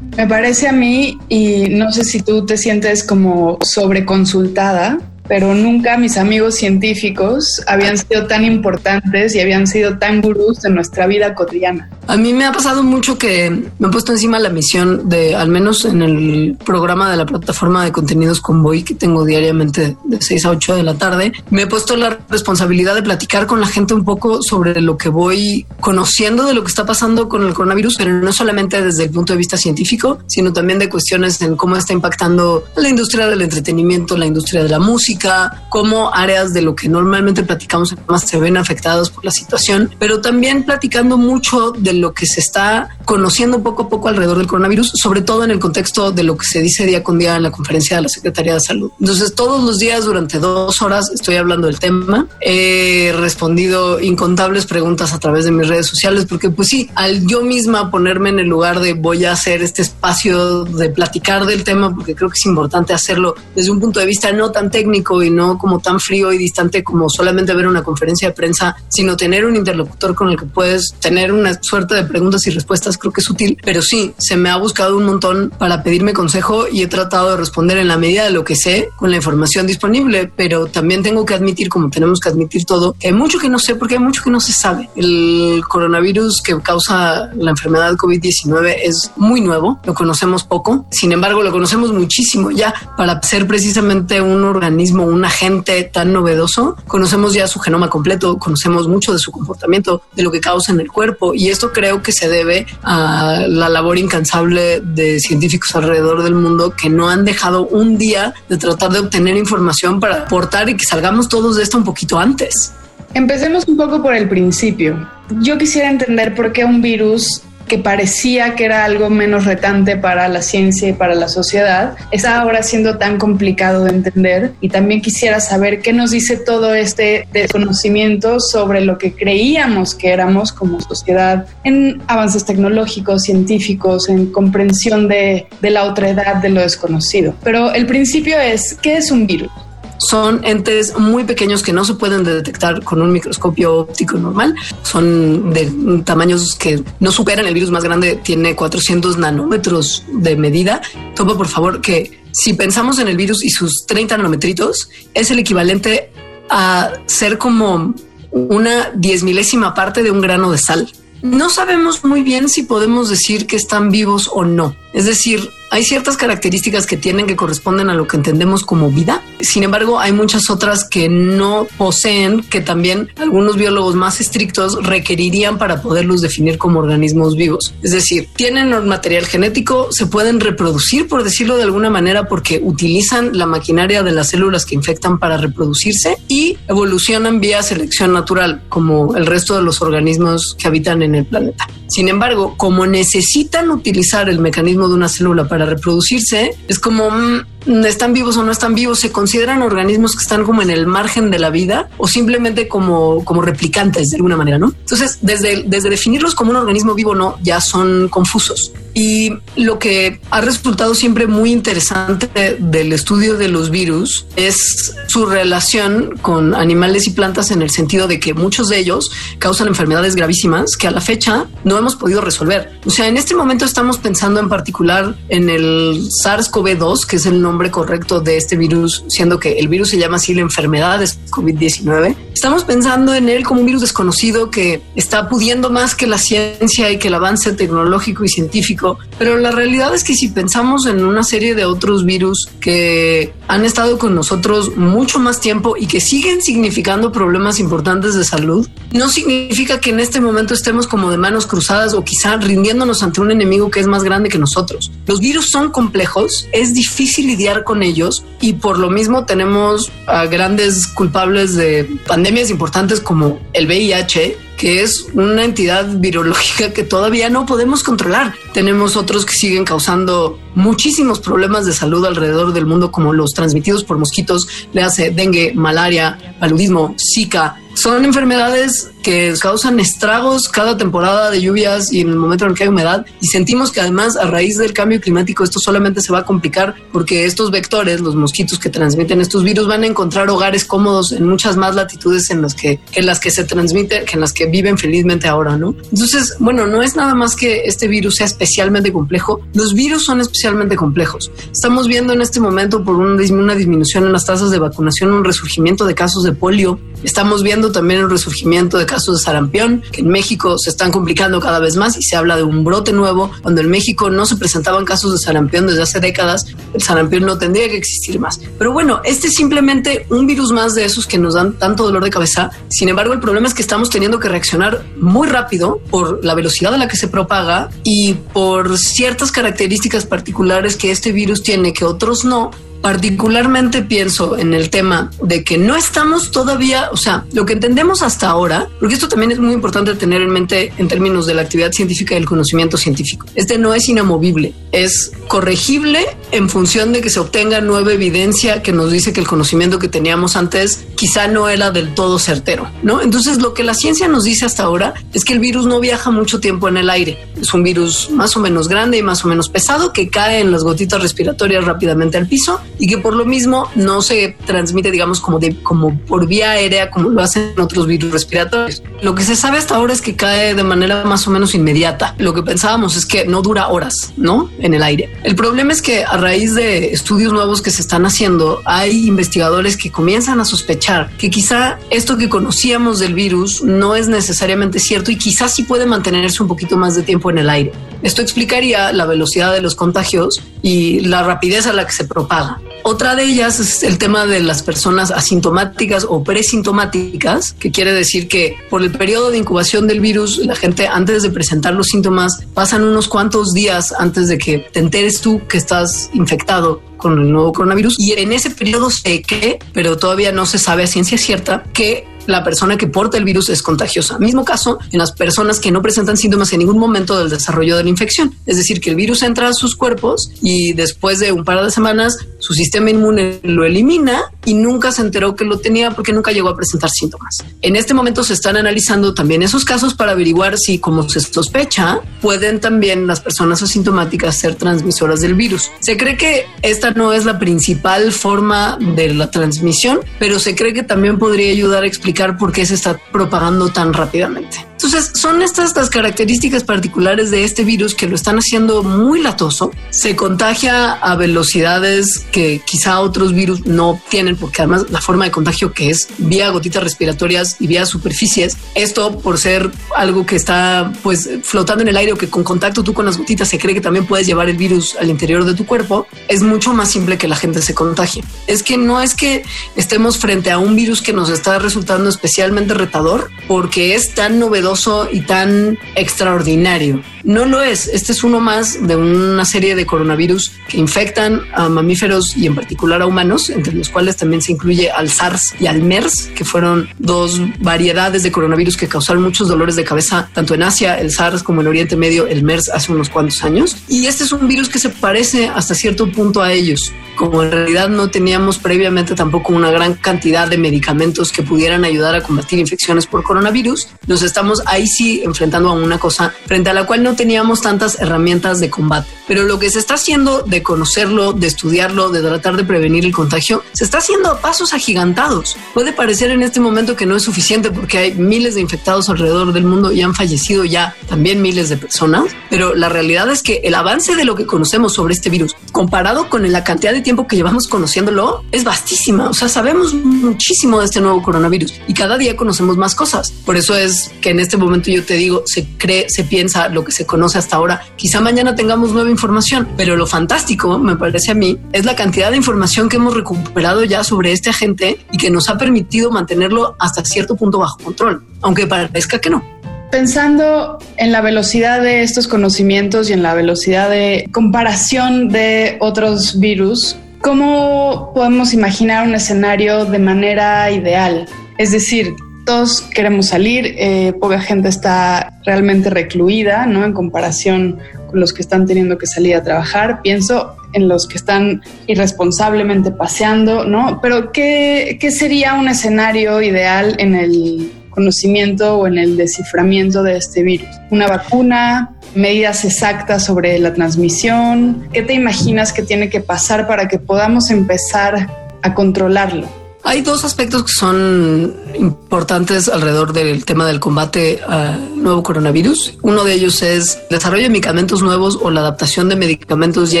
Me 0.18 0.26
parece 0.26 0.66
a 0.66 0.72
mí, 0.72 1.16
y 1.28 1.68
no 1.68 1.92
sé 1.92 2.04
si 2.04 2.22
tú 2.22 2.44
te 2.44 2.58
sientes 2.58 3.04
como 3.04 3.56
sobreconsultada, 3.62 4.98
pero 5.28 5.54
nunca 5.54 5.98
mis 5.98 6.16
amigos 6.16 6.56
científicos 6.56 7.62
habían 7.66 7.98
sido 7.98 8.26
tan 8.26 8.44
importantes 8.44 9.34
y 9.34 9.40
habían 9.40 9.66
sido 9.66 9.98
tan 9.98 10.22
gurús 10.22 10.64
en 10.64 10.74
nuestra 10.74 11.06
vida 11.06 11.34
cotidiana. 11.34 11.90
A 12.08 12.16
mí 12.16 12.32
me 12.32 12.46
ha 12.46 12.52
pasado 12.52 12.82
mucho 12.82 13.18
que 13.18 13.50
me 13.50 13.86
he 13.86 13.90
puesto 13.90 14.12
encima 14.12 14.38
la 14.38 14.48
misión 14.48 15.10
de, 15.10 15.36
al 15.36 15.50
menos 15.50 15.84
en 15.84 16.00
el 16.00 16.56
programa 16.64 17.10
de 17.10 17.18
la 17.18 17.26
plataforma 17.26 17.84
de 17.84 17.92
contenidos 17.92 18.40
Convoy 18.40 18.82
que 18.82 18.94
tengo 18.94 19.26
diariamente 19.26 19.98
de 20.04 20.18
6 20.18 20.46
a 20.46 20.50
8 20.52 20.76
de 20.76 20.82
la 20.84 20.94
tarde, 20.94 21.32
me 21.50 21.62
he 21.62 21.66
puesto 21.66 21.96
la 21.96 22.18
responsabilidad 22.30 22.94
de 22.94 23.02
platicar 23.02 23.46
con 23.46 23.60
la 23.60 23.66
gente 23.66 23.92
un 23.92 24.06
poco 24.06 24.42
sobre 24.42 24.80
lo 24.80 24.96
que 24.96 25.10
voy 25.10 25.66
conociendo 25.80 26.46
de 26.46 26.54
lo 26.54 26.62
que 26.62 26.68
está 26.68 26.86
pasando 26.86 27.28
con 27.28 27.46
el 27.46 27.52
coronavirus, 27.52 27.96
pero 27.98 28.10
no 28.14 28.32
solamente 28.32 28.80
desde 28.80 29.04
el 29.04 29.10
punto 29.10 29.34
de 29.34 29.36
vista 29.36 29.58
científico, 29.58 30.18
sino 30.28 30.50
también 30.50 30.78
de 30.78 30.88
cuestiones 30.88 31.42
en 31.42 31.56
cómo 31.56 31.76
está 31.76 31.92
impactando 31.92 32.64
la 32.74 32.88
industria 32.88 33.26
del 33.26 33.42
entretenimiento, 33.42 34.16
la 34.16 34.24
industria 34.24 34.62
de 34.62 34.70
la 34.70 34.78
música, 34.78 35.64
cómo 35.68 36.14
áreas 36.14 36.54
de 36.54 36.62
lo 36.62 36.74
que 36.74 36.88
normalmente 36.88 37.42
platicamos 37.42 37.94
más 38.06 38.22
se 38.26 38.40
ven 38.40 38.56
afectados 38.56 39.10
por 39.10 39.26
la 39.26 39.30
situación, 39.30 39.90
pero 39.98 40.22
también 40.22 40.64
platicando 40.64 41.18
mucho 41.18 41.72
lo 42.00 42.14
que 42.14 42.26
se 42.26 42.40
está 42.40 42.96
conociendo 43.04 43.62
poco 43.62 43.84
a 43.84 43.88
poco 43.88 44.08
alrededor 44.08 44.38
del 44.38 44.46
coronavirus, 44.46 44.92
sobre 44.94 45.22
todo 45.22 45.44
en 45.44 45.50
el 45.50 45.58
contexto 45.58 46.12
de 46.12 46.22
lo 46.22 46.36
que 46.36 46.46
se 46.46 46.60
dice 46.60 46.86
día 46.86 47.02
con 47.02 47.18
día 47.18 47.36
en 47.36 47.42
la 47.42 47.50
conferencia 47.50 47.96
de 47.96 48.02
la 48.02 48.08
Secretaría 48.08 48.54
de 48.54 48.60
Salud. 48.60 48.90
Entonces, 49.00 49.34
todos 49.34 49.62
los 49.62 49.78
días 49.78 50.04
durante 50.04 50.38
dos 50.38 50.80
horas 50.82 51.10
estoy 51.12 51.36
hablando 51.36 51.66
del 51.66 51.78
tema. 51.78 52.26
He 52.40 53.12
respondido 53.16 54.00
incontables 54.00 54.66
preguntas 54.66 55.12
a 55.12 55.18
través 55.18 55.44
de 55.44 55.50
mis 55.50 55.68
redes 55.68 55.86
sociales, 55.86 56.26
porque 56.28 56.50
pues 56.50 56.68
sí, 56.68 56.90
al 56.94 57.26
yo 57.26 57.42
misma 57.42 57.90
ponerme 57.90 58.30
en 58.30 58.38
el 58.40 58.46
lugar 58.46 58.80
de 58.80 58.94
voy 58.94 59.24
a 59.24 59.32
hacer 59.32 59.62
este 59.62 59.82
espacio 59.82 60.64
de 60.64 60.90
platicar 60.90 61.46
del 61.46 61.64
tema, 61.64 61.94
porque 61.94 62.14
creo 62.14 62.28
que 62.28 62.36
es 62.38 62.46
importante 62.46 62.92
hacerlo 62.92 63.34
desde 63.54 63.70
un 63.70 63.80
punto 63.80 64.00
de 64.00 64.06
vista 64.06 64.32
no 64.32 64.50
tan 64.50 64.70
técnico, 64.70 65.22
y 65.22 65.30
no 65.30 65.58
como 65.58 65.80
tan 65.80 66.00
frío 66.00 66.32
y 66.32 66.38
distante 66.38 66.82
como 66.82 67.08
solamente 67.08 67.54
ver 67.54 67.66
una 67.66 67.82
conferencia 67.82 68.28
de 68.28 68.34
prensa, 68.34 68.76
sino 68.88 69.16
tener 69.16 69.44
un 69.44 69.56
interlocutor 69.56 70.14
con 70.14 70.30
el 70.30 70.38
que 70.38 70.46
puedes 70.46 70.94
tener 71.00 71.32
una 71.32 71.58
suerte 71.62 71.87
de 71.94 72.04
preguntas 72.04 72.46
y 72.46 72.50
respuestas, 72.50 72.98
creo 72.98 73.12
que 73.12 73.20
es 73.20 73.30
útil. 73.30 73.58
Pero 73.64 73.82
sí, 73.82 74.14
se 74.18 74.36
me 74.36 74.50
ha 74.50 74.56
buscado 74.56 74.96
un 74.96 75.04
montón 75.04 75.50
para 75.58 75.82
pedirme 75.82 76.12
consejo 76.12 76.66
y 76.70 76.82
he 76.82 76.86
tratado 76.86 77.30
de 77.30 77.36
responder 77.36 77.78
en 77.78 77.88
la 77.88 77.98
medida 77.98 78.24
de 78.24 78.30
lo 78.30 78.44
que 78.44 78.56
sé 78.56 78.90
con 78.96 79.10
la 79.10 79.16
información 79.16 79.66
disponible, 79.66 80.30
pero 80.34 80.66
también 80.66 81.02
tengo 81.02 81.24
que 81.24 81.34
admitir, 81.34 81.68
como 81.68 81.90
tenemos 81.90 82.20
que 82.20 82.28
admitir 82.28 82.64
todo, 82.64 82.94
que 82.98 83.08
hay 83.08 83.12
mucho 83.12 83.38
que 83.38 83.48
no 83.48 83.58
sé 83.58 83.74
porque 83.74 83.94
hay 83.94 84.00
mucho 84.00 84.22
que 84.22 84.30
no 84.30 84.40
se 84.40 84.52
sabe. 84.52 84.88
El 84.96 85.62
coronavirus 85.68 86.42
que 86.42 86.60
causa 86.60 87.30
la 87.34 87.50
enfermedad 87.50 87.94
COVID-19 87.94 88.76
es 88.82 89.10
muy 89.16 89.40
nuevo, 89.40 89.80
lo 89.84 89.94
conocemos 89.94 90.44
poco, 90.44 90.86
sin 90.90 91.12
embargo 91.12 91.42
lo 91.42 91.52
conocemos 91.52 91.92
muchísimo 91.92 92.50
ya 92.50 92.74
para 92.96 93.22
ser 93.22 93.46
precisamente 93.46 94.20
un 94.20 94.44
organismo 94.44 95.04
un 95.04 95.24
agente 95.24 95.84
tan 95.84 96.12
novedoso, 96.12 96.76
conocemos 96.86 97.34
ya 97.34 97.46
su 97.46 97.58
genoma 97.60 97.90
completo, 97.90 98.38
conocemos 98.38 98.88
mucho 98.88 99.12
de 99.12 99.18
su 99.18 99.30
comportamiento, 99.30 100.02
de 100.14 100.22
lo 100.22 100.30
que 100.30 100.40
causa 100.40 100.72
en 100.72 100.80
el 100.80 100.90
cuerpo 100.90 101.34
y 101.34 101.48
esto 101.48 101.72
creo 101.78 102.02
que 102.02 102.10
se 102.10 102.28
debe 102.28 102.66
a 102.82 103.44
la 103.46 103.68
labor 103.68 103.98
incansable 103.98 104.80
de 104.80 105.20
científicos 105.20 105.76
alrededor 105.76 106.24
del 106.24 106.34
mundo 106.34 106.74
que 106.76 106.90
no 106.90 107.08
han 107.08 107.24
dejado 107.24 107.68
un 107.68 107.96
día 107.96 108.34
de 108.48 108.56
tratar 108.56 108.90
de 108.90 108.98
obtener 108.98 109.36
información 109.36 110.00
para 110.00 110.22
aportar 110.24 110.68
y 110.68 110.76
que 110.76 110.84
salgamos 110.84 111.28
todos 111.28 111.56
de 111.56 111.62
esto 111.62 111.78
un 111.78 111.84
poquito 111.84 112.18
antes. 112.18 112.72
Empecemos 113.14 113.64
un 113.68 113.76
poco 113.76 114.02
por 114.02 114.12
el 114.16 114.28
principio. 114.28 115.08
Yo 115.40 115.56
quisiera 115.56 115.88
entender 115.88 116.34
por 116.34 116.52
qué 116.52 116.64
un 116.64 116.82
virus 116.82 117.42
que 117.68 117.78
parecía 117.78 118.54
que 118.54 118.64
era 118.64 118.84
algo 118.84 119.10
menos 119.10 119.44
retante 119.44 119.96
para 119.96 120.28
la 120.28 120.42
ciencia 120.42 120.88
y 120.88 120.92
para 120.92 121.14
la 121.14 121.28
sociedad, 121.28 121.94
está 122.10 122.40
ahora 122.40 122.62
siendo 122.62 122.98
tan 122.98 123.18
complicado 123.18 123.84
de 123.84 123.90
entender. 123.90 124.52
Y 124.60 124.68
también 124.70 125.00
quisiera 125.00 125.40
saber 125.40 125.80
qué 125.80 125.92
nos 125.92 126.10
dice 126.10 126.36
todo 126.36 126.74
este 126.74 127.28
desconocimiento 127.32 128.40
sobre 128.40 128.80
lo 128.80 128.98
que 128.98 129.14
creíamos 129.14 129.94
que 129.94 130.10
éramos 130.10 130.52
como 130.52 130.80
sociedad 130.80 131.46
en 131.64 132.02
avances 132.06 132.44
tecnológicos, 132.44 133.22
científicos, 133.22 134.08
en 134.08 134.32
comprensión 134.32 135.08
de, 135.08 135.46
de 135.60 135.70
la 135.70 135.84
otra 135.84 136.08
edad, 136.08 136.36
de 136.36 136.48
lo 136.48 136.60
desconocido. 136.60 137.34
Pero 137.44 137.72
el 137.72 137.86
principio 137.86 138.38
es, 138.40 138.74
¿qué 138.80 138.96
es 138.96 139.10
un 139.10 139.26
virus? 139.26 139.50
Son 139.98 140.44
entes 140.44 140.96
muy 140.98 141.24
pequeños 141.24 141.62
que 141.62 141.72
no 141.72 141.84
se 141.84 141.94
pueden 141.94 142.24
detectar 142.24 142.82
con 142.82 143.02
un 143.02 143.12
microscopio 143.12 143.74
óptico 143.74 144.16
normal. 144.16 144.54
Son 144.82 145.52
de 145.52 146.02
tamaños 146.04 146.54
que 146.54 146.82
no 147.00 147.10
superan. 147.12 147.46
El 147.46 147.54
virus 147.54 147.70
más 147.70 147.84
grande 147.84 148.16
tiene 148.16 148.54
400 148.56 149.18
nanómetros 149.18 150.04
de 150.08 150.36
medida. 150.36 150.80
Toma 151.14 151.36
por 151.36 151.48
favor 151.48 151.80
que 151.80 152.22
si 152.32 152.54
pensamos 152.54 152.98
en 152.98 153.08
el 153.08 153.16
virus 153.16 153.44
y 153.44 153.50
sus 153.50 153.84
30 153.86 154.16
nanometritos, 154.16 154.88
es 155.14 155.30
el 155.30 155.40
equivalente 155.40 156.12
a 156.50 156.92
ser 157.06 157.38
como 157.38 157.94
una 158.30 158.90
diez 158.94 159.22
milésima 159.22 159.74
parte 159.74 160.02
de 160.02 160.10
un 160.10 160.20
grano 160.20 160.50
de 160.50 160.58
sal. 160.58 160.88
No 161.22 161.50
sabemos 161.50 162.04
muy 162.04 162.22
bien 162.22 162.48
si 162.48 162.62
podemos 162.62 163.10
decir 163.10 163.46
que 163.46 163.56
están 163.56 163.90
vivos 163.90 164.30
o 164.32 164.44
no. 164.44 164.76
Es 164.92 165.04
decir, 165.04 165.50
hay 165.70 165.84
ciertas 165.84 166.16
características 166.16 166.86
que 166.86 166.96
tienen 166.96 167.26
que 167.26 167.36
corresponden 167.36 167.90
a 167.90 167.94
lo 167.94 168.06
que 168.06 168.16
entendemos 168.16 168.64
como 168.64 168.90
vida. 168.90 169.22
Sin 169.40 169.62
embargo, 169.62 170.00
hay 170.00 170.12
muchas 170.12 170.50
otras 170.50 170.88
que 170.88 171.08
no 171.08 171.66
poseen, 171.76 172.42
que 172.42 172.60
también 172.60 173.08
algunos 173.16 173.56
biólogos 173.56 173.94
más 173.94 174.20
estrictos 174.20 174.84
requerirían 174.84 175.58
para 175.58 175.82
poderlos 175.82 176.20
definir 176.20 176.58
como 176.58 176.80
organismos 176.80 177.36
vivos. 177.36 177.74
Es 177.82 177.92
decir, 177.92 178.28
tienen 178.34 178.86
material 178.86 179.26
genético, 179.26 179.88
se 179.90 180.06
pueden 180.06 180.40
reproducir, 180.40 181.08
por 181.08 181.22
decirlo 181.22 181.56
de 181.56 181.64
alguna 181.64 181.90
manera, 181.90 182.28
porque 182.28 182.60
utilizan 182.62 183.36
la 183.36 183.46
maquinaria 183.46 184.02
de 184.02 184.12
las 184.12 184.30
células 184.30 184.64
que 184.64 184.74
infectan 184.74 185.18
para 185.18 185.36
reproducirse 185.36 186.16
y 186.28 186.56
evolucionan 186.68 187.40
vía 187.40 187.62
selección 187.62 188.12
natural, 188.12 188.62
como 188.68 189.16
el 189.16 189.26
resto 189.26 189.56
de 189.56 189.62
los 189.62 189.82
organismos 189.82 190.56
que 190.58 190.68
habitan 190.68 191.02
en 191.02 191.14
el 191.14 191.26
planeta. 191.26 191.66
Sin 191.88 192.08
embargo, 192.08 192.54
como 192.56 192.86
necesitan 192.86 193.70
utilizar 193.70 194.28
el 194.28 194.40
mecanismo 194.40 194.88
de 194.88 194.94
una 194.94 195.08
célula 195.08 195.48
para 195.48 195.57
reproducirse, 195.66 196.56
es 196.68 196.78
como 196.78 197.10
mm, 197.10 197.44
están 197.86 198.12
vivos 198.12 198.36
o 198.36 198.42
no 198.42 198.52
están 198.52 198.74
vivos, 198.74 199.00
se 199.00 199.12
consideran 199.12 199.62
organismos 199.62 200.14
que 200.16 200.22
están 200.22 200.44
como 200.44 200.62
en 200.62 200.70
el 200.70 200.86
margen 200.86 201.30
de 201.30 201.38
la 201.38 201.50
vida 201.50 201.88
o 201.98 202.08
simplemente 202.08 202.68
como, 202.68 203.24
como 203.24 203.42
replicantes 203.42 204.08
de 204.08 204.16
alguna 204.16 204.36
manera, 204.36 204.58
¿no? 204.58 204.72
Entonces, 204.80 205.18
desde, 205.22 205.64
desde 205.64 205.90
definirlos 205.90 206.34
como 206.34 206.50
un 206.50 206.56
organismo 206.56 206.94
vivo 206.94 207.10
o 207.10 207.14
no, 207.14 207.38
ya 207.42 207.60
son 207.60 208.08
confusos. 208.08 208.72
Y 208.94 209.30
lo 209.54 209.78
que 209.78 210.20
ha 210.30 210.40
resultado 210.40 210.94
siempre 210.94 211.26
muy 211.26 211.52
interesante 211.52 212.56
del 212.58 212.92
estudio 212.92 213.36
de 213.36 213.48
los 213.48 213.70
virus 213.70 214.26
es 214.34 214.94
su 215.06 215.26
relación 215.26 216.18
con 216.20 216.54
animales 216.54 217.06
y 217.06 217.10
plantas 217.10 217.50
en 217.50 217.62
el 217.62 217.70
sentido 217.70 218.08
de 218.08 218.18
que 218.18 218.34
muchos 218.34 218.68
de 218.68 218.78
ellos 218.78 219.10
causan 219.38 219.68
enfermedades 219.68 220.16
gravísimas 220.16 220.76
que 220.76 220.88
a 220.88 220.90
la 220.90 221.00
fecha 221.00 221.46
no 221.64 221.78
hemos 221.78 221.96
podido 221.96 222.20
resolver. 222.20 222.72
O 222.86 222.90
sea, 222.90 223.06
en 223.06 223.16
este 223.16 223.34
momento 223.34 223.64
estamos 223.64 223.98
pensando 223.98 224.40
en 224.40 224.48
particular 224.48 225.16
en 225.28 225.48
el 225.48 226.08
SARS-CoV-2, 226.24 227.06
que 227.06 227.16
es 227.16 227.26
el 227.26 227.40
nombre 227.40 227.57
correcto 227.70 228.20
de 228.20 228.36
este 228.36 228.56
virus, 228.56 229.04
siendo 229.08 229.38
que 229.38 229.58
el 229.58 229.68
virus 229.68 229.90
se 229.90 229.98
llama 229.98 230.16
así 230.16 230.34
la 230.34 230.40
enfermedad 230.42 231.02
es 231.02 231.18
COVID-19. 231.30 232.14
Estamos 232.32 232.64
pensando 232.64 233.14
en 233.14 233.28
él 233.28 233.42
como 233.42 233.60
un 233.60 233.66
virus 233.66 233.80
desconocido 233.82 234.50
que 234.50 234.80
está 234.94 235.28
pudiendo 235.28 235.70
más 235.70 235.94
que 235.96 236.06
la 236.06 236.18
ciencia 236.18 236.90
y 236.90 236.98
que 236.98 237.08
el 237.08 237.14
avance 237.14 237.52
tecnológico 237.52 238.24
y 238.24 238.28
científico, 238.28 238.98
pero 239.18 239.36
la 239.38 239.50
realidad 239.50 239.94
es 239.94 240.04
que 240.04 240.14
si 240.14 240.28
pensamos 240.28 240.86
en 240.86 241.04
una 241.04 241.24
serie 241.24 241.54
de 241.56 241.64
otros 241.64 242.04
virus 242.04 242.48
que 242.60 243.32
han 243.48 243.64
estado 243.64 243.98
con 243.98 244.14
nosotros 244.14 244.76
mucho 244.76 245.18
más 245.18 245.40
tiempo 245.40 245.76
y 245.76 245.86
que 245.86 246.00
siguen 246.00 246.42
significando 246.42 247.10
problemas 247.10 247.58
importantes 247.58 248.14
de 248.14 248.24
salud, 248.24 248.68
no 248.92 249.08
significa 249.08 249.80
que 249.80 249.90
en 249.90 250.00
este 250.00 250.20
momento 250.20 250.54
estemos 250.54 250.86
como 250.86 251.10
de 251.10 251.16
manos 251.16 251.46
cruzadas 251.46 251.94
o 251.94 252.04
quizá 252.04 252.36
rindiéndonos 252.36 253.02
ante 253.02 253.20
un 253.20 253.30
enemigo 253.30 253.70
que 253.70 253.80
es 253.80 253.86
más 253.86 254.04
grande 254.04 254.28
que 254.28 254.38
nosotros. 254.38 254.90
Los 255.06 255.20
virus 255.20 255.50
son 255.50 255.70
complejos, 255.70 256.46
es 256.52 256.74
difícil 256.74 257.30
con 257.64 257.82
ellos 257.82 258.24
y 258.40 258.54
por 258.54 258.78
lo 258.78 258.90
mismo 258.90 259.24
tenemos 259.24 259.90
a 260.06 260.26
grandes 260.26 260.86
culpables 260.88 261.54
de 261.54 261.88
pandemias 262.06 262.50
importantes 262.50 263.00
como 263.00 263.38
el 263.52 263.66
VIH 263.66 264.36
que 264.56 264.82
es 264.82 265.06
una 265.14 265.44
entidad 265.44 265.86
virológica 265.88 266.72
que 266.72 266.82
todavía 266.82 267.30
no 267.30 267.46
podemos 267.46 267.84
controlar. 267.84 268.34
Tenemos 268.52 268.96
otros 268.96 269.24
que 269.24 269.32
siguen 269.32 269.64
causando 269.64 270.36
muchísimos 270.56 271.20
problemas 271.20 271.64
de 271.64 271.72
salud 271.72 272.04
alrededor 272.04 272.52
del 272.52 272.66
mundo, 272.66 272.90
como 272.90 273.12
los 273.12 273.30
transmitidos 273.30 273.84
por 273.84 273.98
mosquitos, 273.98 274.48
le 274.72 274.82
hace 274.82 275.12
dengue, 275.12 275.52
malaria, 275.54 276.34
paludismo, 276.40 276.96
zika, 277.14 277.56
son 277.78 278.04
enfermedades 278.04 278.90
que 279.02 279.32
causan 279.40 279.78
estragos 279.80 280.48
cada 280.48 280.76
temporada 280.76 281.30
de 281.30 281.40
lluvias 281.40 281.92
y 281.92 282.00
en 282.00 282.08
el 282.08 282.16
momento 282.16 282.44
en 282.44 282.50
el 282.50 282.56
que 282.56 282.64
hay 282.64 282.68
humedad 282.68 283.06
y 283.20 283.26
sentimos 283.28 283.70
que 283.70 283.80
además 283.80 284.16
a 284.16 284.26
raíz 284.26 284.58
del 284.58 284.72
cambio 284.72 285.00
climático 285.00 285.44
esto 285.44 285.60
solamente 285.60 286.00
se 286.00 286.12
va 286.12 286.20
a 286.20 286.24
complicar 286.24 286.74
porque 286.92 287.24
estos 287.24 287.50
vectores, 287.50 288.00
los 288.00 288.14
mosquitos 288.14 288.58
que 288.58 288.68
transmiten 288.68 289.20
estos 289.20 289.44
virus 289.44 289.66
van 289.66 289.84
a 289.84 289.86
encontrar 289.86 290.28
hogares 290.28 290.64
cómodos 290.64 291.12
en 291.12 291.26
muchas 291.26 291.56
más 291.56 291.74
latitudes 291.74 292.30
en 292.30 292.42
las 292.42 292.54
que, 292.54 292.80
en 292.92 293.06
las 293.06 293.20
que 293.20 293.30
se 293.30 293.44
transmiten, 293.44 294.04
que 294.04 294.14
en 294.14 294.20
las 294.20 294.32
que 294.32 294.46
viven 294.46 294.76
felizmente 294.76 295.28
ahora, 295.28 295.56
¿no? 295.56 295.74
Entonces, 295.90 296.36
bueno, 296.38 296.66
no 296.66 296.82
es 296.82 296.96
nada 296.96 297.14
más 297.14 297.36
que 297.36 297.62
este 297.64 297.88
virus 297.88 298.16
sea 298.16 298.26
especialmente 298.26 298.92
complejo, 298.92 299.40
los 299.54 299.74
virus 299.74 300.04
son 300.04 300.20
especialmente 300.20 300.76
complejos. 300.76 301.30
Estamos 301.52 301.86
viendo 301.86 302.12
en 302.12 302.22
este 302.22 302.40
momento 302.40 302.82
por 302.84 302.96
una, 302.96 303.16
disminución 303.54 304.04
en 304.04 304.12
las 304.12 304.26
tasas 304.26 304.50
de 304.50 304.58
vacunación, 304.58 305.12
un 305.12 305.24
resurgimiento 305.24 305.84
de 305.84 305.94
casos 305.94 306.24
de 306.24 306.32
polio, 306.32 306.80
estamos 307.02 307.42
también 307.72 308.00
el 308.00 308.10
resurgimiento 308.10 308.78
de 308.78 308.86
casos 308.86 309.18
de 309.18 309.24
sarampión, 309.24 309.82
que 309.92 310.00
en 310.00 310.08
México 310.08 310.56
se 310.58 310.70
están 310.70 310.90
complicando 310.90 311.40
cada 311.40 311.58
vez 311.58 311.76
más 311.76 311.96
y 311.96 312.02
se 312.02 312.16
habla 312.16 312.36
de 312.36 312.42
un 312.42 312.64
brote 312.64 312.92
nuevo, 312.92 313.30
cuando 313.42 313.60
en 313.60 313.70
México 313.70 314.10
no 314.10 314.26
se 314.26 314.36
presentaban 314.36 314.84
casos 314.84 315.12
de 315.12 315.18
sarampión 315.18 315.66
desde 315.66 315.82
hace 315.82 316.00
décadas, 316.00 316.46
el 316.74 316.82
sarampión 316.82 317.24
no 317.24 317.38
tendría 317.38 317.68
que 317.68 317.76
existir 317.76 318.18
más. 318.18 318.40
Pero 318.58 318.72
bueno, 318.72 319.00
este 319.04 319.28
es 319.28 319.34
simplemente 319.34 320.06
un 320.10 320.26
virus 320.26 320.52
más 320.52 320.74
de 320.74 320.84
esos 320.84 321.06
que 321.06 321.18
nos 321.18 321.34
dan 321.34 321.58
tanto 321.58 321.84
dolor 321.84 322.04
de 322.04 322.10
cabeza. 322.10 322.50
Sin 322.68 322.88
embargo, 322.88 323.12
el 323.12 323.20
problema 323.20 323.48
es 323.48 323.54
que 323.54 323.62
estamos 323.62 323.90
teniendo 323.90 324.18
que 324.18 324.28
reaccionar 324.28 324.84
muy 325.00 325.28
rápido 325.28 325.80
por 325.90 326.24
la 326.24 326.34
velocidad 326.34 326.74
a 326.74 326.78
la 326.78 326.88
que 326.88 326.96
se 326.96 327.08
propaga 327.08 327.70
y 327.84 328.14
por 328.14 328.78
ciertas 328.78 329.32
características 329.32 330.06
particulares 330.06 330.76
que 330.76 330.90
este 330.90 331.12
virus 331.12 331.42
tiene 331.42 331.72
que 331.72 331.84
otros 331.84 332.24
no, 332.24 332.50
Particularmente 332.82 333.82
pienso 333.82 334.38
en 334.38 334.54
el 334.54 334.70
tema 334.70 335.10
de 335.22 335.44
que 335.44 335.58
no 335.58 335.76
estamos 335.76 336.30
todavía, 336.30 336.90
o 336.92 336.96
sea, 336.96 337.24
lo 337.32 337.44
que 337.44 337.54
entendemos 337.54 338.02
hasta 338.02 338.28
ahora, 338.28 338.68
porque 338.78 338.94
esto 338.94 339.08
también 339.08 339.32
es 339.32 339.38
muy 339.38 339.52
importante 339.52 339.94
tener 339.94 340.22
en 340.22 340.30
mente 340.30 340.72
en 340.78 340.88
términos 340.88 341.26
de 341.26 341.34
la 341.34 341.42
actividad 341.42 341.72
científica 341.72 342.14
y 342.14 342.18
el 342.18 342.26
conocimiento 342.26 342.76
científico. 342.76 343.26
Este 343.34 343.58
no 343.58 343.74
es 343.74 343.88
inamovible, 343.88 344.54
es 344.72 345.12
corregible 345.26 346.06
en 346.30 346.48
función 346.48 346.92
de 346.92 347.00
que 347.00 347.10
se 347.10 347.20
obtenga 347.20 347.60
nueva 347.60 347.92
evidencia 347.92 348.62
que 348.62 348.72
nos 348.72 348.90
dice 348.90 349.12
que 349.12 349.20
el 349.20 349.26
conocimiento 349.26 349.78
que 349.78 349.88
teníamos 349.88 350.36
antes 350.36 350.86
quizá 350.94 351.28
no 351.28 351.48
era 351.48 351.70
del 351.70 351.94
todo 351.94 352.18
certero, 352.18 352.68
¿no? 352.82 353.00
Entonces, 353.00 353.38
lo 353.38 353.54
que 353.54 353.64
la 353.64 353.74
ciencia 353.74 354.08
nos 354.08 354.24
dice 354.24 354.44
hasta 354.44 354.64
ahora 354.64 354.94
es 355.12 355.24
que 355.24 355.32
el 355.32 355.38
virus 355.38 355.66
no 355.66 355.80
viaja 355.80 356.10
mucho 356.10 356.40
tiempo 356.40 356.68
en 356.68 356.76
el 356.76 356.90
aire. 356.90 357.18
Es 357.40 357.54
un 357.54 357.62
virus 357.62 358.10
más 358.10 358.36
o 358.36 358.40
menos 358.40 358.68
grande 358.68 358.98
y 358.98 359.02
más 359.02 359.24
o 359.24 359.28
menos 359.28 359.48
pesado 359.48 359.92
que 359.92 360.08
cae 360.08 360.40
en 360.40 360.50
las 360.50 360.64
gotitas 360.64 361.00
respiratorias 361.00 361.64
rápidamente 361.64 362.18
al 362.18 362.26
piso 362.26 362.60
y 362.78 362.86
que 362.86 362.98
por 362.98 363.14
lo 363.14 363.24
mismo 363.24 363.70
no 363.74 364.02
se 364.02 364.36
transmite, 364.46 364.90
digamos, 364.90 365.20
como, 365.20 365.38
de, 365.38 365.56
como 365.62 365.98
por 366.00 366.26
vía 366.26 366.52
aérea 366.52 366.90
como 366.90 367.10
lo 367.10 367.22
hacen 367.22 367.54
otros 367.58 367.86
virus 367.86 368.12
respiratorios. 368.12 368.82
Lo 369.02 369.14
que 369.14 369.22
se 369.22 369.36
sabe 369.36 369.58
hasta 369.58 369.76
ahora 369.76 369.92
es 369.92 370.02
que 370.02 370.16
cae 370.16 370.54
de 370.54 370.64
manera 370.64 371.04
más 371.04 371.26
o 371.26 371.30
menos 371.30 371.54
inmediata. 371.54 372.14
Lo 372.18 372.34
que 372.34 372.42
pensábamos 372.42 372.96
es 372.96 373.06
que 373.06 373.24
no 373.24 373.42
dura 373.42 373.68
horas, 373.68 374.12
¿no? 374.16 374.50
En 374.58 374.74
el 374.74 374.82
aire. 374.82 375.16
El 375.22 375.36
problema 375.36 375.72
es 375.72 375.82
que 375.82 376.04
raíz 376.18 376.54
de 376.54 376.92
estudios 376.92 377.32
nuevos 377.32 377.62
que 377.62 377.70
se 377.70 377.80
están 377.80 378.04
haciendo, 378.04 378.60
hay 378.64 379.06
investigadores 379.06 379.76
que 379.76 379.90
comienzan 379.90 380.40
a 380.40 380.44
sospechar 380.44 381.10
que 381.16 381.30
quizá 381.30 381.78
esto 381.90 382.16
que 382.16 382.28
conocíamos 382.28 382.98
del 382.98 383.14
virus 383.14 383.62
no 383.62 383.96
es 383.96 384.08
necesariamente 384.08 384.78
cierto 384.78 385.10
y 385.10 385.16
quizás 385.16 385.54
sí 385.54 385.62
puede 385.62 385.86
mantenerse 385.86 386.42
un 386.42 386.48
poquito 386.48 386.76
más 386.76 386.94
de 386.94 387.02
tiempo 387.02 387.30
en 387.30 387.38
el 387.38 387.50
aire. 387.50 387.72
Esto 388.02 388.22
explicaría 388.22 388.92
la 388.92 389.06
velocidad 389.06 389.52
de 389.52 389.60
los 389.60 389.74
contagios 389.74 390.40
y 390.62 391.00
la 391.00 391.22
rapidez 391.22 391.66
a 391.66 391.72
la 391.72 391.86
que 391.86 391.92
se 391.92 392.04
propaga. 392.04 392.60
Otra 392.84 393.14
de 393.14 393.24
ellas 393.24 393.60
es 393.60 393.82
el 393.82 393.98
tema 393.98 394.24
de 394.24 394.40
las 394.40 394.62
personas 394.62 395.10
asintomáticas 395.10 396.06
o 396.08 396.22
presintomáticas, 396.22 397.52
que 397.52 397.70
quiere 397.70 397.92
decir 397.92 398.28
que 398.28 398.56
por 398.70 398.82
el 398.82 398.92
periodo 398.92 399.30
de 399.30 399.38
incubación 399.38 399.86
del 399.86 400.00
virus, 400.00 400.38
la 400.38 400.54
gente 400.54 400.86
antes 400.86 401.22
de 401.22 401.30
presentar 401.30 401.74
los 401.74 401.88
síntomas 401.88 402.40
pasan 402.54 402.84
unos 402.84 403.08
cuantos 403.08 403.52
días 403.52 403.92
antes 403.98 404.28
de 404.28 404.38
que 404.38 404.58
te 404.58 404.80
enteres 404.80 405.20
tú 405.20 405.42
que 405.48 405.58
estás 405.58 406.08
infectado 406.14 406.80
con 406.96 407.18
el 407.18 407.30
nuevo 407.30 407.52
coronavirus 407.52 407.96
y 407.98 408.12
en 408.12 408.32
ese 408.32 408.50
periodo 408.50 408.90
sé 408.90 409.22
que, 409.22 409.58
pero 409.72 409.98
todavía 409.98 410.32
no 410.32 410.46
se 410.46 410.58
sabe 410.58 410.84
a 410.84 410.86
ciencia 410.86 411.18
cierta, 411.18 411.64
que 411.72 412.06
la 412.28 412.44
persona 412.44 412.76
que 412.76 412.86
porta 412.86 413.16
el 413.16 413.24
virus 413.24 413.48
es 413.48 413.62
contagiosa. 413.62 414.18
Mismo 414.18 414.44
caso 414.44 414.78
en 414.92 414.98
las 414.98 415.12
personas 415.12 415.58
que 415.58 415.72
no 415.72 415.80
presentan 415.80 416.18
síntomas 416.18 416.52
en 416.52 416.58
ningún 416.60 416.78
momento 416.78 417.18
del 417.18 417.30
desarrollo 417.30 417.76
de 417.76 417.82
la 417.82 417.88
infección. 417.88 418.34
Es 418.44 418.58
decir, 418.58 418.80
que 418.80 418.90
el 418.90 418.96
virus 418.96 419.22
entra 419.22 419.48
a 419.48 419.54
sus 419.54 419.74
cuerpos 419.74 420.30
y 420.42 420.74
después 420.74 421.20
de 421.20 421.32
un 421.32 421.42
par 421.42 421.64
de 421.64 421.70
semanas 421.70 422.18
su 422.38 422.52
sistema 422.52 422.90
inmune 422.90 423.40
lo 423.42 423.64
elimina 423.64 424.24
y 424.44 424.54
nunca 424.54 424.92
se 424.92 425.02
enteró 425.02 425.34
que 425.34 425.44
lo 425.46 425.58
tenía 425.58 425.90
porque 425.92 426.12
nunca 426.12 426.30
llegó 426.30 426.50
a 426.50 426.56
presentar 426.56 426.90
síntomas. 426.90 427.44
En 427.62 427.76
este 427.76 427.94
momento 427.94 428.22
se 428.22 428.34
están 428.34 428.56
analizando 428.56 429.14
también 429.14 429.42
esos 429.42 429.64
casos 429.64 429.94
para 429.94 430.12
averiguar 430.12 430.58
si, 430.58 430.78
como 430.78 431.08
se 431.08 431.20
sospecha, 431.20 432.00
pueden 432.20 432.60
también 432.60 433.06
las 433.06 433.20
personas 433.20 433.62
asintomáticas 433.62 434.36
ser 434.36 434.54
transmisoras 434.54 435.20
del 435.20 435.34
virus. 435.34 435.70
Se 435.80 435.96
cree 435.96 436.18
que 436.18 436.44
esta 436.60 436.90
no 436.90 437.14
es 437.14 437.24
la 437.24 437.38
principal 437.38 438.12
forma 438.12 438.78
de 438.96 439.14
la 439.14 439.30
transmisión, 439.30 440.00
pero 440.18 440.38
se 440.38 440.54
cree 440.54 440.74
que 440.74 440.82
también 440.82 441.18
podría 441.18 441.50
ayudar 441.50 441.84
a 441.84 441.86
explicar 441.86 442.17
por 442.36 442.52
qué 442.52 442.66
se 442.66 442.74
está 442.74 442.98
propagando 443.12 443.70
tan 443.70 443.92
rápidamente. 443.92 444.67
Entonces, 444.80 445.10
son 445.14 445.42
estas 445.42 445.74
las 445.74 445.90
características 445.90 446.62
particulares 446.62 447.32
de 447.32 447.42
este 447.42 447.64
virus 447.64 447.96
que 447.96 448.06
lo 448.06 448.14
están 448.14 448.36
haciendo 448.36 448.84
muy 448.84 449.20
latoso. 449.20 449.72
Se 449.90 450.14
contagia 450.14 450.92
a 450.92 451.16
velocidades 451.16 452.24
que 452.30 452.62
quizá 452.64 453.00
otros 453.00 453.34
virus 453.34 453.66
no 453.66 454.00
tienen, 454.08 454.36
porque 454.36 454.62
además 454.62 454.86
la 454.90 455.00
forma 455.00 455.24
de 455.24 455.32
contagio 455.32 455.72
que 455.72 455.90
es 455.90 456.06
vía 456.18 456.50
gotitas 456.50 456.84
respiratorias 456.84 457.56
y 457.58 457.66
vía 457.66 457.86
superficies, 457.86 458.56
esto 458.76 459.18
por 459.18 459.38
ser 459.38 459.68
algo 459.96 460.24
que 460.24 460.36
está 460.36 460.92
pues 461.02 461.28
flotando 461.42 461.82
en 461.82 461.88
el 461.88 461.96
aire 461.96 462.12
o 462.12 462.16
que 462.16 462.30
con 462.30 462.44
contacto 462.44 462.84
tú 462.84 462.94
con 462.94 463.04
las 463.04 463.18
gotitas 463.18 463.48
se 463.48 463.58
cree 463.58 463.74
que 463.74 463.80
también 463.80 464.06
puedes 464.06 464.28
llevar 464.28 464.48
el 464.48 464.56
virus 464.56 464.94
al 465.00 465.10
interior 465.10 465.44
de 465.44 465.54
tu 465.54 465.66
cuerpo, 465.66 466.06
es 466.28 466.42
mucho 466.42 466.72
más 466.72 466.88
simple 466.88 467.18
que 467.18 467.26
la 467.26 467.34
gente 467.34 467.62
se 467.62 467.74
contagie. 467.74 468.22
Es 468.46 468.62
que 468.62 468.76
no 468.76 469.02
es 469.02 469.16
que 469.16 469.42
estemos 469.74 470.18
frente 470.18 470.52
a 470.52 470.58
un 470.58 470.76
virus 470.76 471.02
que 471.02 471.12
nos 471.12 471.30
está 471.30 471.58
resultando 471.58 472.08
especialmente 472.08 472.74
retador 472.74 473.32
porque 473.48 473.96
es 473.96 474.14
tan 474.14 474.38
novedoso 474.38 474.67
y 475.12 475.20
tan 475.22 475.78
extraordinario. 475.94 477.02
No 477.24 477.46
lo 477.46 477.62
es. 477.62 477.88
Este 477.88 478.12
es 478.12 478.22
uno 478.22 478.40
más 478.40 478.86
de 478.86 478.96
una 478.96 479.44
serie 479.44 479.74
de 479.74 479.86
coronavirus 479.86 480.52
que 480.68 480.78
infectan 480.78 481.42
a 481.54 481.68
mamíferos 481.68 482.36
y 482.36 482.46
en 482.46 482.54
particular 482.54 483.02
a 483.02 483.06
humanos, 483.06 483.50
entre 483.50 483.72
los 483.72 483.88
cuales 483.88 484.16
también 484.16 484.42
se 484.42 484.52
incluye 484.52 484.90
al 484.90 485.08
SARS 485.08 485.54
y 485.58 485.66
al 485.66 485.82
MERS, 485.82 486.30
que 486.34 486.44
fueron 486.44 486.88
dos 486.98 487.40
variedades 487.60 488.22
de 488.22 488.32
coronavirus 488.32 488.76
que 488.76 488.88
causaron 488.88 489.22
muchos 489.22 489.48
dolores 489.48 489.76
de 489.76 489.84
cabeza 489.84 490.28
tanto 490.32 490.54
en 490.54 490.62
Asia, 490.62 491.00
el 491.00 491.10
SARS, 491.10 491.42
como 491.42 491.60
en 491.60 491.68
Oriente 491.68 491.96
Medio, 491.96 492.26
el 492.26 492.42
MERS 492.42 492.68
hace 492.68 492.92
unos 492.92 493.08
cuantos 493.08 493.42
años. 493.42 493.76
Y 493.88 494.06
este 494.06 494.24
es 494.24 494.32
un 494.32 494.46
virus 494.46 494.68
que 494.68 494.78
se 494.78 494.90
parece 494.90 495.48
hasta 495.48 495.74
cierto 495.74 496.10
punto 496.12 496.42
a 496.42 496.52
ellos 496.52 496.92
como 497.18 497.42
en 497.42 497.50
realidad 497.50 497.88
no 497.88 498.10
teníamos 498.10 498.58
previamente 498.58 499.16
tampoco 499.16 499.52
una 499.52 499.72
gran 499.72 499.94
cantidad 499.94 500.46
de 500.46 500.56
medicamentos 500.56 501.32
que 501.32 501.42
pudieran 501.42 501.84
ayudar 501.84 502.14
a 502.14 502.22
combatir 502.22 502.60
infecciones 502.60 503.06
por 503.06 503.24
coronavirus, 503.24 503.88
nos 504.06 504.22
estamos 504.22 504.62
ahí 504.66 504.86
sí 504.86 505.20
enfrentando 505.24 505.70
a 505.70 505.72
una 505.72 505.98
cosa 505.98 506.32
frente 506.46 506.70
a 506.70 506.74
la 506.74 506.86
cual 506.86 507.02
no 507.02 507.16
teníamos 507.16 507.60
tantas 507.60 508.00
herramientas 508.00 508.60
de 508.60 508.70
combate. 508.70 509.08
Pero 509.26 509.42
lo 509.42 509.58
que 509.58 509.68
se 509.68 509.80
está 509.80 509.94
haciendo 509.94 510.42
de 510.42 510.62
conocerlo, 510.62 511.32
de 511.32 511.48
estudiarlo, 511.48 512.10
de 512.10 512.22
tratar 512.22 512.56
de 512.56 512.64
prevenir 512.64 513.04
el 513.04 513.12
contagio, 513.12 513.64
se 513.72 513.84
está 513.84 513.98
haciendo 513.98 514.30
a 514.30 514.40
pasos 514.40 514.72
agigantados. 514.72 515.56
Puede 515.74 515.92
parecer 515.92 516.30
en 516.30 516.42
este 516.42 516.60
momento 516.60 516.94
que 516.94 517.04
no 517.04 517.16
es 517.16 517.24
suficiente 517.24 517.72
porque 517.72 517.98
hay 517.98 518.14
miles 518.14 518.54
de 518.54 518.60
infectados 518.60 519.08
alrededor 519.08 519.52
del 519.52 519.64
mundo 519.64 519.90
y 519.90 520.02
han 520.02 520.14
fallecido 520.14 520.64
ya 520.64 520.94
también 521.08 521.42
miles 521.42 521.68
de 521.68 521.78
personas, 521.78 522.26
pero 522.48 522.76
la 522.76 522.88
realidad 522.88 523.28
es 523.28 523.42
que 523.42 523.60
el 523.64 523.74
avance 523.74 524.14
de 524.14 524.24
lo 524.24 524.36
que 524.36 524.46
conocemos 524.46 524.94
sobre 524.94 525.14
este 525.14 525.30
virus, 525.30 525.56
comparado 525.72 526.28
con 526.30 526.50
la 526.50 526.62
cantidad 526.62 526.92
de 526.92 527.07
tiempo 527.08 527.26
que 527.26 527.36
llevamos 527.36 527.68
conociéndolo, 527.68 528.44
es 528.52 528.64
vastísima. 528.64 529.30
O 529.30 529.32
sea, 529.32 529.48
sabemos 529.48 529.94
muchísimo 529.94 530.78
de 530.78 530.84
este 530.84 531.00
nuevo 531.00 531.22
coronavirus 531.22 531.72
y 531.86 531.94
cada 531.94 532.18
día 532.18 532.36
conocemos 532.36 532.76
más 532.76 532.94
cosas. 532.94 533.30
Por 533.30 533.56
eso 533.56 533.74
es 533.74 534.10
que 534.20 534.28
en 534.28 534.40
este 534.40 534.58
momento 534.58 534.90
yo 534.90 535.02
te 535.02 535.14
digo, 535.14 535.42
se 535.46 535.66
cree, 535.78 536.04
se 536.10 536.24
piensa 536.24 536.68
lo 536.68 536.84
que 536.84 536.92
se 536.92 537.06
conoce 537.06 537.38
hasta 537.38 537.56
ahora. 537.56 537.80
Quizá 537.96 538.20
mañana 538.20 538.54
tengamos 538.54 538.92
nueva 538.92 539.08
información, 539.08 539.66
pero 539.74 539.96
lo 539.96 540.06
fantástico, 540.06 540.78
me 540.78 540.96
parece 540.96 541.30
a 541.30 541.34
mí, 541.34 541.58
es 541.72 541.86
la 541.86 541.96
cantidad 541.96 542.30
de 542.30 542.36
información 542.36 542.90
que 542.90 542.96
hemos 542.96 543.14
recuperado 543.14 543.84
ya 543.84 544.04
sobre 544.04 544.32
este 544.32 544.50
agente 544.50 545.00
y 545.10 545.16
que 545.16 545.30
nos 545.30 545.48
ha 545.48 545.56
permitido 545.56 546.10
mantenerlo 546.10 546.76
hasta 546.78 547.02
cierto 547.06 547.36
punto 547.36 547.58
bajo 547.58 547.78
control, 547.82 548.22
aunque 548.42 548.66
parezca 548.66 549.18
que 549.18 549.30
no. 549.30 549.42
Pensando 549.90 550.78
en 550.98 551.12
la 551.12 551.22
velocidad 551.22 551.80
de 551.80 552.02
estos 552.02 552.28
conocimientos 552.28 553.08
y 553.08 553.14
en 553.14 553.22
la 553.22 553.32
velocidad 553.32 553.88
de 553.88 554.28
comparación 554.32 555.30
de 555.30 555.78
otros 555.80 556.38
virus, 556.38 556.96
¿cómo 557.22 558.12
podemos 558.14 558.52
imaginar 558.52 559.06
un 559.06 559.14
escenario 559.14 559.86
de 559.86 559.98
manera 559.98 560.70
ideal? 560.70 561.26
Es 561.56 561.72
decir, 561.72 562.14
todos 562.44 562.82
queremos 562.82 563.28
salir, 563.28 563.76
eh, 563.78 564.12
poca 564.20 564.40
gente 564.40 564.68
está 564.68 565.32
realmente 565.46 565.88
recluida, 565.88 566.66
¿no? 566.66 566.84
En 566.84 566.92
comparación 566.92 567.78
con 568.10 568.20
los 568.20 568.34
que 568.34 568.42
están 568.42 568.66
teniendo 568.66 568.98
que 568.98 569.06
salir 569.06 569.36
a 569.36 569.42
trabajar. 569.42 570.02
Pienso 570.02 570.54
en 570.74 570.86
los 570.86 571.06
que 571.06 571.16
están 571.16 571.62
irresponsablemente 571.86 572.90
paseando, 572.90 573.64
¿no? 573.64 574.00
Pero 574.02 574.32
¿qué, 574.32 574.98
qué 575.00 575.10
sería 575.10 575.54
un 575.54 575.68
escenario 575.68 576.42
ideal 576.42 576.94
en 576.98 577.14
el 577.14 577.72
conocimiento 577.98 578.78
o 578.78 578.86
en 578.86 578.96
el 578.96 579.16
desciframiento 579.16 580.04
de 580.04 580.16
este 580.16 580.44
virus. 580.44 580.68
Una 580.90 581.08
vacuna, 581.08 581.96
medidas 582.14 582.64
exactas 582.64 583.24
sobre 583.24 583.58
la 583.58 583.74
transmisión. 583.74 584.86
¿Qué 584.92 585.02
te 585.02 585.14
imaginas 585.14 585.72
que 585.72 585.82
tiene 585.82 586.08
que 586.08 586.20
pasar 586.20 586.68
para 586.68 586.86
que 586.86 587.00
podamos 587.00 587.50
empezar 587.50 588.30
a 588.62 588.74
controlarlo? 588.74 589.48
Hay 589.88 590.02
dos 590.02 590.22
aspectos 590.22 590.64
que 590.64 590.72
son 590.78 591.56
importantes 591.74 592.68
alrededor 592.68 593.14
del 593.14 593.46
tema 593.46 593.66
del 593.66 593.80
combate 593.80 594.38
al 594.46 595.02
nuevo 595.02 595.22
coronavirus. 595.22 595.94
Uno 596.02 596.24
de 596.24 596.34
ellos 596.34 596.60
es 596.60 596.98
el 597.08 597.16
desarrollo 597.16 597.44
de 597.44 597.48
medicamentos 597.48 598.02
nuevos 598.02 598.38
o 598.42 598.50
la 598.50 598.60
adaptación 598.60 599.08
de 599.08 599.16
medicamentos 599.16 599.90
ya 599.90 600.00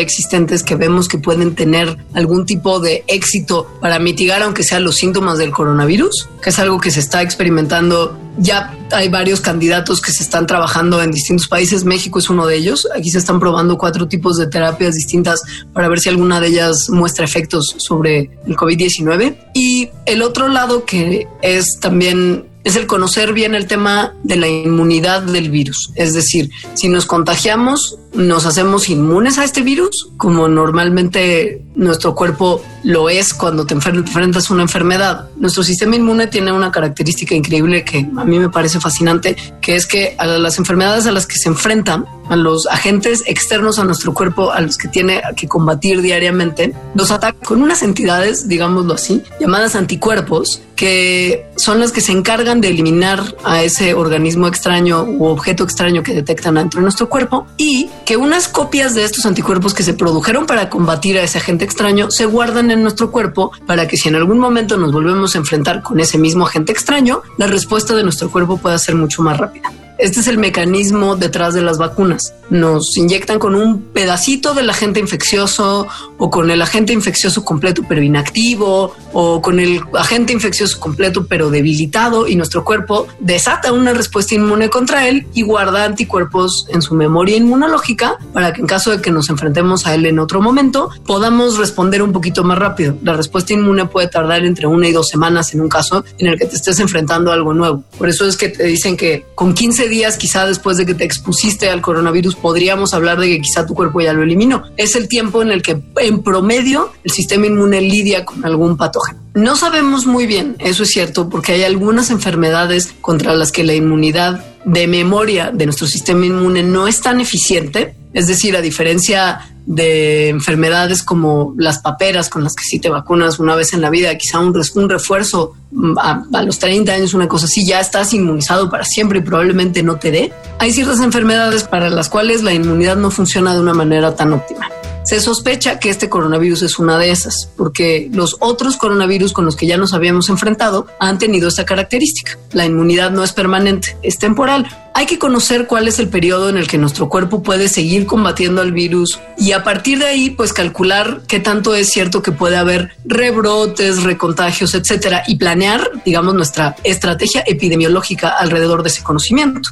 existentes 0.00 0.62
que 0.62 0.74
vemos 0.74 1.08
que 1.08 1.16
pueden 1.16 1.54
tener 1.54 1.96
algún 2.12 2.44
tipo 2.44 2.80
de 2.80 3.02
éxito 3.06 3.66
para 3.80 3.98
mitigar, 3.98 4.42
aunque 4.42 4.62
sean 4.62 4.84
los 4.84 4.96
síntomas 4.96 5.38
del 5.38 5.52
coronavirus, 5.52 6.28
que 6.42 6.50
es 6.50 6.58
algo 6.58 6.78
que 6.80 6.90
se 6.90 7.00
está 7.00 7.22
experimentando 7.22 8.14
ya 8.38 8.74
hay 8.92 9.08
varios 9.08 9.40
candidatos 9.40 10.00
que 10.00 10.12
se 10.12 10.22
están 10.22 10.46
trabajando 10.46 11.02
en 11.02 11.10
distintos 11.10 11.48
países. 11.48 11.84
México 11.84 12.18
es 12.18 12.30
uno 12.30 12.46
de 12.46 12.56
ellos. 12.56 12.88
Aquí 12.94 13.10
se 13.10 13.18
están 13.18 13.40
probando 13.40 13.76
cuatro 13.76 14.08
tipos 14.08 14.36
de 14.36 14.46
terapias 14.46 14.94
distintas 14.94 15.42
para 15.72 15.88
ver 15.88 16.00
si 16.00 16.08
alguna 16.08 16.40
de 16.40 16.48
ellas 16.48 16.88
muestra 16.90 17.24
efectos 17.24 17.74
sobre 17.78 18.30
el 18.46 18.56
COVID-19. 18.56 19.36
Y 19.54 19.90
el 20.06 20.22
otro 20.22 20.48
lado 20.48 20.84
que 20.84 21.26
es 21.42 21.78
también 21.80 22.46
es 22.64 22.76
el 22.76 22.86
conocer 22.86 23.32
bien 23.32 23.54
el 23.54 23.66
tema 23.66 24.14
de 24.24 24.36
la 24.36 24.48
inmunidad 24.48 25.22
del 25.22 25.50
virus. 25.50 25.90
Es 25.94 26.12
decir, 26.12 26.50
si 26.74 26.88
nos 26.88 27.06
contagiamos, 27.06 27.98
nos 28.18 28.46
hacemos 28.46 28.88
inmunes 28.88 29.38
a 29.38 29.44
este 29.44 29.62
virus, 29.62 30.10
como 30.16 30.48
normalmente 30.48 31.62
nuestro 31.76 32.16
cuerpo 32.16 32.60
lo 32.82 33.08
es 33.08 33.32
cuando 33.32 33.64
te 33.64 33.74
enfrentas 33.74 34.50
a 34.50 34.54
una 34.54 34.62
enfermedad. 34.62 35.28
Nuestro 35.36 35.62
sistema 35.62 35.94
inmune 35.94 36.26
tiene 36.26 36.52
una 36.52 36.72
característica 36.72 37.34
increíble 37.34 37.84
que 37.84 37.98
a 38.16 38.24
mí 38.24 38.38
me 38.38 38.48
parece 38.48 38.80
fascinante, 38.80 39.36
que 39.60 39.76
es 39.76 39.86
que 39.86 40.16
a 40.18 40.26
las 40.26 40.58
enfermedades 40.58 41.06
a 41.06 41.12
las 41.12 41.26
que 41.26 41.36
se 41.36 41.48
enfrentan, 41.48 42.06
a 42.28 42.36
los 42.36 42.66
agentes 42.66 43.22
externos 43.26 43.78
a 43.78 43.84
nuestro 43.84 44.12
cuerpo, 44.12 44.50
a 44.50 44.60
los 44.60 44.76
que 44.76 44.88
tiene 44.88 45.22
que 45.36 45.46
combatir 45.46 46.02
diariamente, 46.02 46.74
los 46.94 47.10
ataca 47.12 47.38
con 47.38 47.62
unas 47.62 47.82
entidades, 47.82 48.48
digámoslo 48.48 48.94
así, 48.94 49.22
llamadas 49.40 49.76
anticuerpos, 49.76 50.60
que 50.74 51.46
son 51.56 51.80
las 51.80 51.90
que 51.90 52.00
se 52.00 52.12
encargan 52.12 52.60
de 52.60 52.68
eliminar 52.68 53.34
a 53.44 53.62
ese 53.62 53.94
organismo 53.94 54.46
extraño 54.46 55.04
u 55.04 55.26
objeto 55.26 55.64
extraño 55.64 56.02
que 56.02 56.14
detectan 56.14 56.54
dentro 56.54 56.80
de 56.80 56.84
nuestro 56.84 57.08
cuerpo 57.08 57.46
y 57.56 57.88
que 58.08 58.16
unas 58.16 58.48
copias 58.48 58.94
de 58.94 59.04
estos 59.04 59.26
anticuerpos 59.26 59.74
que 59.74 59.82
se 59.82 59.92
produjeron 59.92 60.46
para 60.46 60.70
combatir 60.70 61.18
a 61.18 61.24
ese 61.24 61.36
agente 61.36 61.66
extraño 61.66 62.10
se 62.10 62.24
guardan 62.24 62.70
en 62.70 62.82
nuestro 62.82 63.10
cuerpo 63.10 63.52
para 63.66 63.86
que 63.86 63.98
si 63.98 64.08
en 64.08 64.16
algún 64.16 64.38
momento 64.38 64.78
nos 64.78 64.92
volvemos 64.92 65.34
a 65.34 65.38
enfrentar 65.38 65.82
con 65.82 66.00
ese 66.00 66.16
mismo 66.16 66.46
agente 66.46 66.72
extraño, 66.72 67.20
la 67.36 67.48
respuesta 67.48 67.94
de 67.94 68.04
nuestro 68.04 68.30
cuerpo 68.30 68.56
pueda 68.56 68.78
ser 68.78 68.94
mucho 68.94 69.20
más 69.20 69.36
rápida. 69.36 69.70
Este 69.98 70.20
es 70.20 70.28
el 70.28 70.38
mecanismo 70.38 71.16
detrás 71.16 71.54
de 71.54 71.62
las 71.62 71.76
vacunas. 71.76 72.32
Nos 72.50 72.96
inyectan 72.96 73.40
con 73.40 73.56
un 73.56 73.82
pedacito 73.82 74.54
del 74.54 74.70
agente 74.70 75.00
infeccioso 75.00 75.88
o 76.18 76.30
con 76.30 76.52
el 76.52 76.62
agente 76.62 76.92
infeccioso 76.92 77.44
completo 77.44 77.82
pero 77.88 78.00
inactivo 78.00 78.94
o 79.12 79.42
con 79.42 79.58
el 79.58 79.82
agente 79.94 80.32
infeccioso 80.32 80.78
completo 80.78 81.26
pero 81.26 81.50
debilitado 81.50 82.28
y 82.28 82.36
nuestro 82.36 82.64
cuerpo 82.64 83.08
desata 83.18 83.72
una 83.72 83.92
respuesta 83.92 84.36
inmune 84.36 84.70
contra 84.70 85.08
él 85.08 85.26
y 85.34 85.42
guarda 85.42 85.84
anticuerpos 85.84 86.66
en 86.68 86.80
su 86.80 86.94
memoria 86.94 87.36
inmunológica 87.36 88.18
para 88.32 88.52
que 88.52 88.60
en 88.60 88.68
caso 88.68 88.92
de 88.92 89.02
que 89.02 89.10
nos 89.10 89.28
enfrentemos 89.30 89.84
a 89.86 89.94
él 89.94 90.06
en 90.06 90.20
otro 90.20 90.40
momento 90.40 90.90
podamos 91.06 91.58
responder 91.58 92.02
un 92.02 92.12
poquito 92.12 92.44
más 92.44 92.58
rápido. 92.58 92.96
La 93.02 93.14
respuesta 93.14 93.52
inmune 93.52 93.86
puede 93.86 94.06
tardar 94.06 94.44
entre 94.44 94.68
una 94.68 94.86
y 94.86 94.92
dos 94.92 95.08
semanas 95.08 95.52
en 95.54 95.60
un 95.60 95.68
caso 95.68 96.04
en 96.18 96.28
el 96.28 96.38
que 96.38 96.46
te 96.46 96.54
estés 96.54 96.78
enfrentando 96.78 97.32
a 97.32 97.34
algo 97.34 97.52
nuevo. 97.52 97.82
Por 97.98 98.08
eso 98.08 98.26
es 98.26 98.36
que 98.36 98.48
te 98.48 98.64
dicen 98.64 98.96
que 98.96 99.26
con 99.34 99.54
15 99.54 99.87
días, 99.88 100.16
quizá 100.16 100.46
después 100.46 100.76
de 100.76 100.86
que 100.86 100.94
te 100.94 101.04
expusiste 101.04 101.70
al 101.70 101.80
coronavirus, 101.80 102.36
podríamos 102.36 102.94
hablar 102.94 103.18
de 103.18 103.28
que 103.28 103.40
quizá 103.40 103.66
tu 103.66 103.74
cuerpo 103.74 104.00
ya 104.00 104.12
lo 104.12 104.22
eliminó. 104.22 104.62
Es 104.76 104.96
el 104.96 105.08
tiempo 105.08 105.42
en 105.42 105.50
el 105.50 105.62
que 105.62 105.80
en 106.00 106.22
promedio 106.22 106.92
el 107.04 107.10
sistema 107.10 107.46
inmune 107.46 107.80
lidia 107.80 108.24
con 108.24 108.44
algún 108.44 108.76
patógeno. 108.76 109.20
No 109.34 109.56
sabemos 109.56 110.06
muy 110.06 110.26
bien, 110.26 110.56
eso 110.58 110.82
es 110.82 110.90
cierto, 110.90 111.28
porque 111.28 111.52
hay 111.52 111.62
algunas 111.62 112.10
enfermedades 112.10 112.94
contra 113.00 113.34
las 113.34 113.52
que 113.52 113.64
la 113.64 113.74
inmunidad 113.74 114.44
de 114.64 114.86
memoria 114.86 115.50
de 115.52 115.66
nuestro 115.66 115.86
sistema 115.86 116.26
inmune 116.26 116.62
no 116.62 116.88
es 116.88 117.00
tan 117.00 117.20
eficiente. 117.20 117.94
Es 118.12 118.26
decir, 118.26 118.56
a 118.56 118.60
diferencia 118.60 119.40
de 119.68 120.30
enfermedades 120.30 121.02
como 121.02 121.54
las 121.58 121.80
paperas 121.80 122.30
con 122.30 122.42
las 122.42 122.54
que 122.54 122.64
sí 122.64 122.80
te 122.80 122.88
vacunas 122.88 123.38
una 123.38 123.54
vez 123.54 123.74
en 123.74 123.82
la 123.82 123.90
vida, 123.90 124.16
quizá 124.16 124.38
un, 124.38 124.58
un 124.74 124.88
refuerzo 124.88 125.56
mm, 125.70 125.98
a, 125.98 126.24
a, 126.32 126.42
los 126.42 126.58
30 126.58 126.90
años, 126.90 127.12
una 127.12 127.28
cosa 127.28 127.44
así, 127.44 127.66
ya 127.66 127.78
estás 127.78 128.14
inmunizado 128.14 128.70
para 128.70 128.84
siempre 128.84 129.18
y 129.18 129.22
probablemente 129.22 129.82
no 129.82 129.96
te 129.96 130.10
dé. 130.10 130.32
Hay 130.58 130.72
ciertas 130.72 131.00
enfermedades 131.00 131.64
para 131.64 131.90
las 131.90 132.08
cuales 132.08 132.42
la 132.42 132.54
inmunidad 132.54 132.96
no 132.96 133.10
funciona 133.10 133.52
de 133.52 133.60
una 133.60 133.74
manera 133.74 134.16
tan 134.16 134.32
óptima. 134.32 134.70
Se 135.08 135.22
sospecha 135.22 135.78
que 135.78 135.88
este 135.88 136.10
coronavirus 136.10 136.60
es 136.60 136.78
una 136.78 136.98
de 136.98 137.10
esas, 137.10 137.48
porque 137.56 138.10
los 138.12 138.36
otros 138.40 138.76
coronavirus 138.76 139.32
con 139.32 139.46
los 139.46 139.56
que 139.56 139.66
ya 139.66 139.78
nos 139.78 139.94
habíamos 139.94 140.28
enfrentado 140.28 140.86
han 141.00 141.16
tenido 141.16 141.48
esta 141.48 141.64
característica. 141.64 142.36
La 142.52 142.66
inmunidad 142.66 143.10
no 143.10 143.24
es 143.24 143.32
permanente, 143.32 143.96
es 144.02 144.18
temporal. 144.18 144.66
Hay 144.92 145.06
que 145.06 145.18
conocer 145.18 145.66
cuál 145.66 145.88
es 145.88 145.98
el 145.98 146.08
periodo 146.08 146.50
en 146.50 146.58
el 146.58 146.66
que 146.66 146.76
nuestro 146.76 147.08
cuerpo 147.08 147.42
puede 147.42 147.70
seguir 147.70 148.04
combatiendo 148.04 148.60
al 148.60 148.72
virus 148.72 149.18
y 149.38 149.52
a 149.52 149.64
partir 149.64 150.00
de 150.00 150.04
ahí, 150.04 150.28
pues 150.28 150.52
calcular 150.52 151.22
qué 151.26 151.40
tanto 151.40 151.74
es 151.74 151.88
cierto 151.88 152.20
que 152.20 152.32
puede 152.32 152.58
haber 152.58 152.90
rebrotes, 153.06 154.02
recontagios, 154.02 154.74
etcétera, 154.74 155.22
y 155.26 155.36
planear, 155.36 155.90
digamos, 156.04 156.34
nuestra 156.34 156.76
estrategia 156.84 157.42
epidemiológica 157.46 158.28
alrededor 158.28 158.82
de 158.82 158.90
ese 158.90 159.02
conocimiento. 159.02 159.70